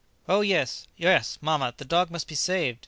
"Oh, 0.27 0.41
yes, 0.41 0.87
yes, 0.97 1.37
mamma, 1.41 1.75
the 1.77 1.85
dog 1.85 2.09
must 2.09 2.27
be 2.27 2.33
saved!" 2.33 2.79